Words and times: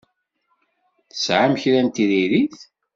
Tesɛam 1.11 1.53
kra 1.61 1.79
n 1.85 1.87
tiririt? 1.95 2.59